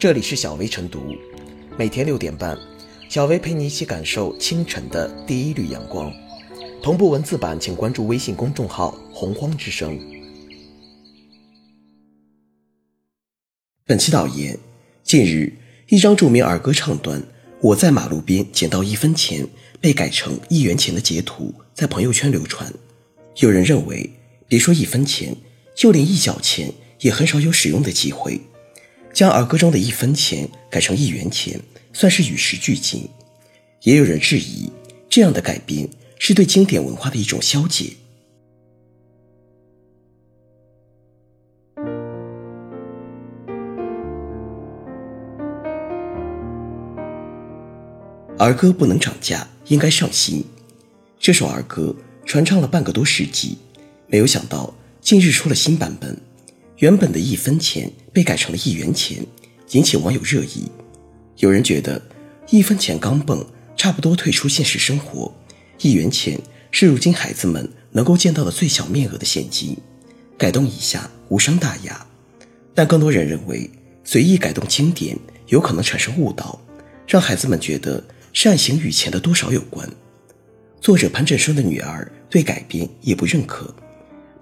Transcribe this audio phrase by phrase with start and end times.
[0.00, 1.14] 这里是小薇晨读，
[1.76, 2.58] 每天六点半，
[3.10, 6.10] 小薇陪你一起感受清晨的第一缕阳光。
[6.82, 10.00] 同步文字版，请关注微信公众号“洪荒之声”。
[13.84, 14.58] 本期导言：
[15.02, 15.52] 近日，
[15.88, 17.22] 一张著名儿歌唱段
[17.60, 19.46] “我在马路边捡到一分钱”
[19.82, 22.72] 被改成一元钱的截图在朋友圈流传。
[23.40, 24.08] 有人认为，
[24.48, 25.36] 别说一分钱，
[25.76, 28.40] 就连一角钱也很少有使用的机会。
[29.12, 31.60] 将儿歌中的一分钱改成一元钱，
[31.92, 33.08] 算是与时俱进。
[33.82, 34.70] 也有人质疑，
[35.08, 37.92] 这样的改编是对经典文化的一种消解。
[48.38, 50.42] 儿歌不能涨价，应该上新。
[51.18, 53.58] 这首儿歌传唱了半个多世纪，
[54.06, 56.18] 没有想到近日出了新版本。
[56.78, 59.24] 原本的一分钱被改成了一元钱，
[59.70, 60.70] 引起网友热议。
[61.38, 62.00] 有人觉得
[62.50, 63.44] 一分钱钢镚
[63.76, 65.32] 差不多退出现实生活，
[65.80, 66.38] 一元钱
[66.70, 69.76] 是如今孩子们能够见到的最小面额的现金，
[70.36, 72.06] 改动一下无伤大雅。
[72.74, 73.70] 但更多人认为
[74.04, 75.16] 随意改动经典
[75.48, 76.60] 有可能产生误导，
[77.06, 79.88] 让孩子们觉得善行与钱的多少有关。
[80.80, 83.74] 作者潘振声的女儿对改编也不认可。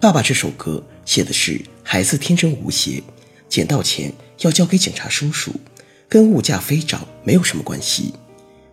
[0.00, 3.02] 爸爸这首歌写的是孩子天真无邪，
[3.48, 5.52] 捡到钱要交给警察叔叔，
[6.08, 8.12] 跟物价飞涨没有什么关系。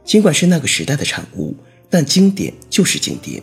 [0.03, 1.55] 尽管是那个时代的产物，
[1.89, 3.41] 但经典就是经典。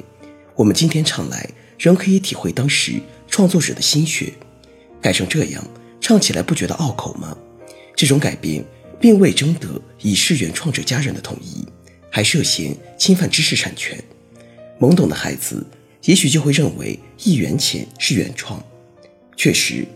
[0.55, 4.33] 我们今天唱来，仍可以体会当时创作者的心血。
[5.01, 5.67] 改成这样，
[6.01, 7.37] 唱起来不觉得拗口吗？
[7.97, 8.65] 这种改编
[9.01, 11.67] 并未征得已逝原创者家人的同意，
[12.11, 13.99] 还涉嫌侵犯知识产权。
[14.79, 15.67] 懵懂的孩子。
[16.05, 18.61] 也许就会认为一元钱是原创。
[19.37, 19.87] 确实，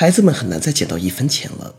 [0.00, 1.74] 孩子们很难再捡到一分钱了。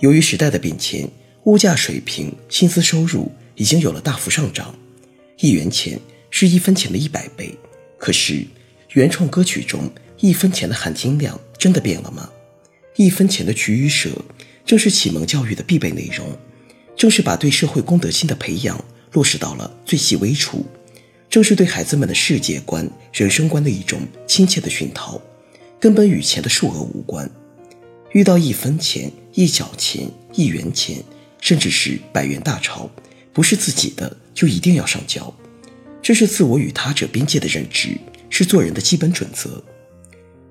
[0.00, 1.08] 由于时代的变迁，
[1.44, 4.78] 物价水平、薪资收入已经有了大幅上涨。
[5.38, 5.98] 一元钱
[6.28, 7.58] 是一分钱的一百倍。
[7.96, 8.44] 可是，
[8.92, 12.28] 原创歌曲中一分钱的含金量真的变了吗？
[12.96, 14.10] 一分钱的取与舍，
[14.66, 16.26] 正是启蒙教育的必备内容，
[16.94, 18.78] 正是把对社会公德心的培养
[19.12, 20.66] 落实到了最细微处。
[21.30, 25.18] 正是对孩子们的世界观、人生观的一种亲切的熏陶，
[25.80, 27.26] 根本与钱的数额无关。
[28.12, 31.02] 遇到一分钱、一角钱、一元钱，
[31.40, 32.88] 甚至是百元大钞，
[33.32, 35.32] 不是自己的就一定要上交，
[36.00, 37.98] 这是自我与他者边界的认知，
[38.30, 39.62] 是做人的基本准则。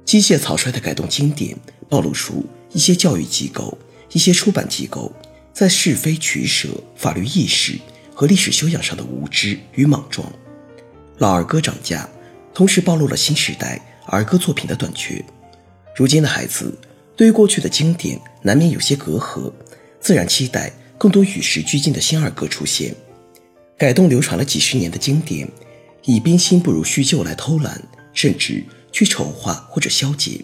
[0.03, 1.57] 机械草率的改动经典，
[1.89, 3.75] 暴露出一些教育机构、
[4.11, 5.11] 一些出版机构
[5.51, 7.79] 在是非取舍、法律意识
[8.13, 10.31] 和历史修养上的无知与莽撞。
[11.17, 12.07] 老儿歌涨价，
[12.53, 15.23] 同时暴露了新时代儿歌作品的短缺。
[15.95, 16.77] 如今的孩子
[17.15, 19.51] 对于过去的经典难免有些隔阂，
[19.99, 22.93] 自然期待更多与时俱进的新儿歌出现。
[23.77, 25.47] 改动流传了几十年的经典，
[26.03, 27.81] 以冰心不如叙旧来偷懒，
[28.13, 30.43] 甚至去丑化或者消解，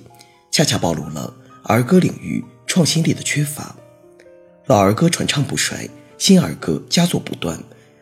[0.51, 1.33] 恰恰暴露了
[1.63, 3.75] 儿歌领域创新力的缺乏。
[4.65, 7.61] 老儿歌传唱不衰，新儿歌佳作不断。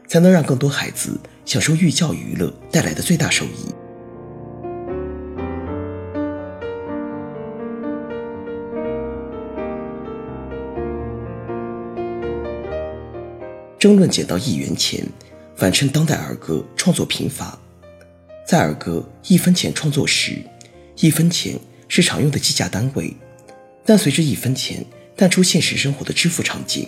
[0.09, 3.78] 才能让更多孩子享受寓教于乐带来的最大收益。
[13.79, 15.01] 争论捡到一元钱，
[15.55, 17.57] 反衬当代儿歌创作贫乏。
[18.45, 20.37] 在儿歌一分钱创作时，
[20.97, 21.57] 一分钱
[21.87, 23.15] 是常用的计价单位，
[23.85, 24.85] 但随着一分钱
[25.15, 26.85] 淡出现实生活的支付场景，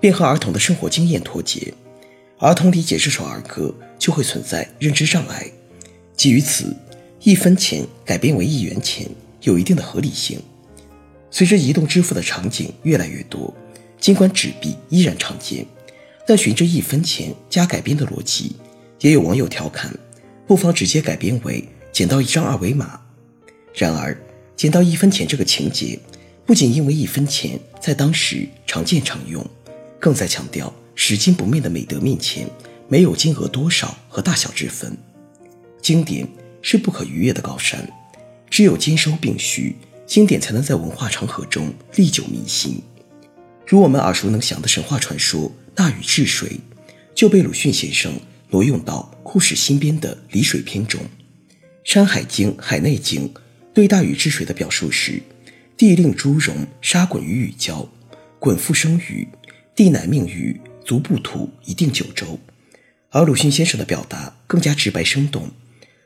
[0.00, 1.72] 便和儿童的生活经验脱节。
[2.38, 5.48] 儿童理解这首儿歌就会存在认知障碍，
[6.16, 6.76] 基于此，
[7.22, 9.06] 一分钱改编为一元钱
[9.42, 10.40] 有一定的合理性。
[11.30, 13.54] 随着移动支付的场景越来越多，
[14.00, 15.64] 尽管纸币依然常见，
[16.26, 18.56] 但循着一分钱加改编的逻辑，
[19.00, 19.94] 也有网友调侃，
[20.46, 23.00] 不妨直接改编为捡到一张二维码。
[23.74, 24.16] 然而，
[24.56, 25.98] 捡到一分钱这个情节，
[26.44, 29.44] 不仅因为一分钱在当时常见常用，
[30.00, 30.72] 更在强调。
[30.98, 32.48] 拾金不昧的美德面前，
[32.88, 34.96] 没有金额多少和大小之分。
[35.82, 36.26] 经典
[36.62, 37.86] 是不可逾越的高山，
[38.48, 39.76] 只有兼收并蓄，
[40.06, 42.82] 经典才能在文化长河中历久弥新。
[43.66, 46.58] 如我们耳熟能详的神话传说“大禹治水”，
[47.14, 48.12] 就被鲁迅先生
[48.48, 51.00] 挪用到《库史新编》的《离水篇》中。
[51.84, 53.28] 《山海经》《海内经》
[53.72, 55.22] 对大禹治水的表述是
[55.76, 57.88] ：“地令诸戎沙滚于禹郊，
[58.40, 59.28] 滚复生禹，
[59.76, 62.38] 地乃命禹。”足不土以定九州，
[63.10, 65.50] 而鲁迅先生的表达更加直白生动。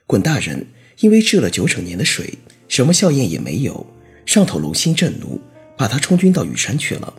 [0.07, 0.67] 滚大人
[1.01, 3.87] 因为治了九整年的水，什么效验也没有，
[4.25, 5.39] 上头龙心震怒，
[5.77, 7.13] 把他充军到羽山去了。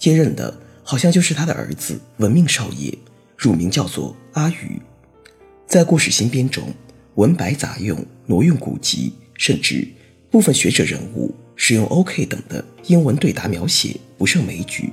[0.00, 2.96] 接任的好像就是他的儿子文命少爷，
[3.36, 4.80] 乳名叫做阿宇。
[5.66, 6.72] 在故事新编中，
[7.16, 9.84] 文白杂用、挪用古籍，甚至
[10.30, 14.92] 部分学者人物使用 “OK” 等的英文对答描写，不胜枚举。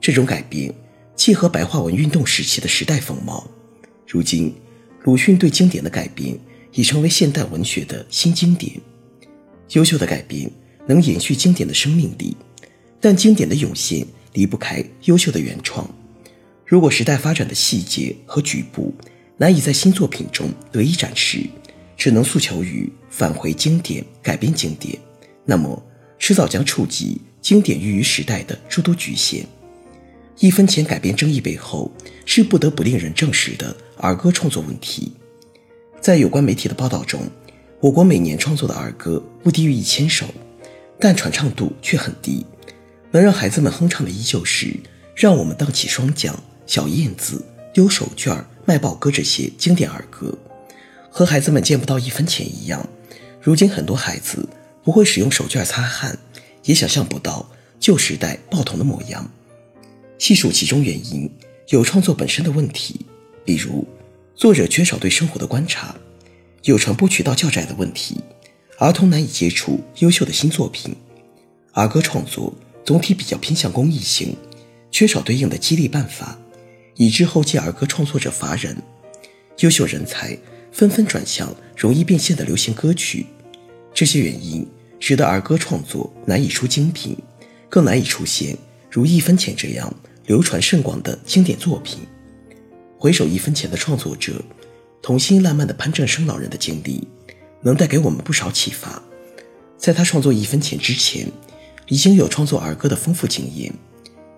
[0.00, 0.72] 这种改编
[1.14, 3.46] 契合白话文运动时期的时代风貌。
[4.08, 4.54] 如今，
[5.02, 6.34] 鲁迅对经典的改编
[6.72, 8.80] 已成为现代文学的新经典。
[9.72, 10.50] 优秀的改编
[10.86, 12.34] 能延续经典的生命力，
[12.98, 15.88] 但经典的涌现离不开优秀的原创。
[16.64, 18.94] 如果时代发展的细节和局部
[19.36, 21.44] 难以在新作品中得以展示，
[21.96, 24.98] 只能诉求于返回经典、改编经典，
[25.44, 25.82] 那么
[26.18, 29.46] 迟早将触及经典寓于时代的诸多局限。
[30.38, 31.92] 一分钱改编争议背后，
[32.24, 35.12] 是不得不令人正视的儿歌创作问题。
[36.00, 37.20] 在有关媒体的报道中，
[37.80, 40.26] 我国每年创作的儿歌不低于一千首，
[40.98, 42.46] 但传唱度却很低。
[43.12, 44.74] 能让孩子们哼唱的依旧是
[45.14, 46.34] “让我们荡起双桨
[46.66, 50.36] ”“小燕子”“丢手绢”“卖报歌”这些经典儿歌。
[51.10, 52.88] 和孩子们见不到一分钱一样，
[53.40, 54.48] 如今很多孩子
[54.82, 56.18] 不会使用手绢擦汗，
[56.64, 57.46] 也想象不到
[57.78, 59.30] 旧时代报童的模样。
[60.18, 61.30] 细数其中原因，
[61.68, 63.04] 有创作本身的问题，
[63.44, 63.86] 比如
[64.34, 65.94] 作者缺少对生活的观察；
[66.62, 68.18] 有传播渠道较窄的问题，
[68.78, 70.94] 儿童难以接触优秀的新作品；
[71.72, 72.54] 儿歌创作
[72.84, 74.36] 总体比较偏向公益性，
[74.90, 76.38] 缺少对应的激励办法，
[76.96, 78.76] 以致后继儿歌创作者乏人，
[79.58, 80.36] 优秀人才
[80.70, 83.26] 纷纷转向容易变现的流行歌曲。
[83.94, 84.66] 这些原因
[84.98, 87.16] 使得儿歌创作难以出精品，
[87.68, 88.56] 更难以出现
[88.90, 89.92] 如一分钱这样。
[90.26, 91.98] 流传甚广的经典作品，
[92.96, 94.40] 回首一分钱的创作者，
[95.02, 97.06] 童心烂漫的潘正声老人的经历，
[97.60, 99.02] 能带给我们不少启发。
[99.76, 101.26] 在他创作一分钱之前，
[101.88, 103.72] 已经有创作儿歌的丰富经验，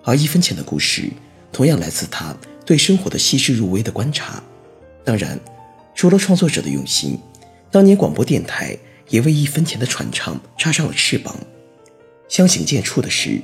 [0.03, 1.11] 而一分钱的故事，
[1.53, 4.43] 同样来自他对生活的细致入微的观察。
[5.05, 5.39] 当然，
[5.95, 7.19] 除了创作者的用心，
[7.71, 8.77] 当年广播电台
[9.09, 11.37] 也为一分钱的传唱插上了翅膀。
[12.29, 13.41] 相形见绌的是。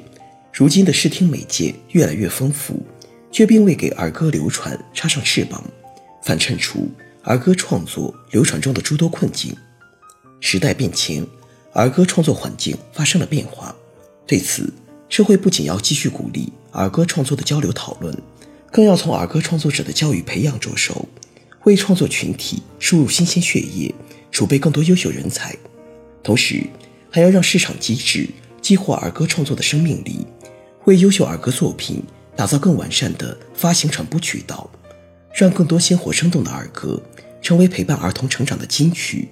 [0.52, 2.82] 如今的视听媒介越来越丰富，
[3.30, 5.62] 却并未给儿歌流传插上翅膀，
[6.24, 6.90] 反衬出
[7.22, 9.56] 儿歌创作流传中的诸多困境。
[10.40, 11.24] 时代变迁，
[11.72, 13.72] 儿歌创作环境发生了变化。
[14.26, 14.72] 对此，
[15.08, 18.16] 社会不仅要继续鼓励儿歌创作的交流讨论，
[18.70, 21.08] 更要从儿歌创作者的教育培养着手，
[21.64, 23.94] 为创作群体输入新鲜血液，
[24.30, 25.56] 储备更多优秀人才。
[26.22, 26.64] 同时，
[27.10, 28.28] 还要让市场机制
[28.62, 30.26] 激活儿歌创作的生命力。
[30.84, 32.02] 为优秀儿歌作品
[32.34, 34.70] 打造更完善的发行传播渠道，
[35.34, 37.02] 让更多鲜活生动的儿歌
[37.42, 39.28] 成为陪伴儿童成长的金曲。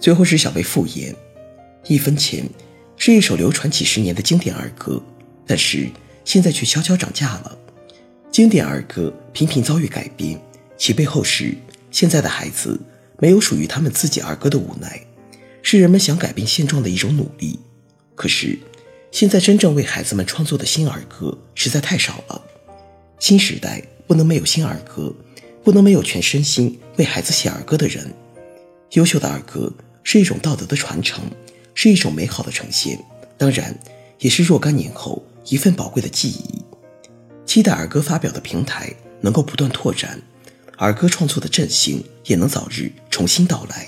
[0.00, 1.12] 最后是小贝复言，
[1.86, 2.42] 《一分钱》
[2.96, 5.00] 是一首流传几十年的经典儿歌，
[5.46, 5.88] 但是
[6.24, 7.58] 现在却悄悄涨价了。
[8.32, 10.40] 经典儿歌频频遭遇改编。
[10.78, 11.54] 其背后是
[11.90, 12.80] 现在的孩子
[13.18, 14.98] 没有属于他们自己儿歌的无奈，
[15.60, 17.60] 是人们想改变现状的一种努力。
[18.14, 18.58] 可是，
[19.12, 22.40] 现在真正为孩子们创作的新儿歌实在太少了。
[23.18, 25.14] 新时代不能没有新儿歌，
[25.62, 28.10] 不能没有全身心为孩子写儿歌的人。
[28.92, 29.70] 优秀的儿歌
[30.12, 31.22] 是一种道德的传承，
[31.72, 32.98] 是一种美好的呈现，
[33.38, 33.72] 当然
[34.18, 36.64] 也是若干年后一份宝贵的记忆。
[37.46, 40.20] 期待儿歌发表的平台能够不断拓展。
[40.78, 43.86] 儿歌创作的振兴也能早日重新到来。